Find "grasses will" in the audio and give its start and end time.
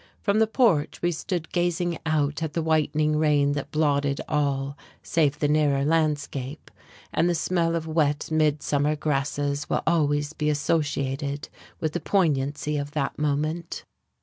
8.95-9.83